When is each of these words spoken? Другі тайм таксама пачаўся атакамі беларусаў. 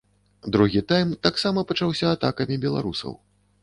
Другі 0.55 0.81
тайм 0.93 1.13
таксама 1.29 1.67
пачаўся 1.73 2.05
атакамі 2.17 2.63
беларусаў. 2.69 3.13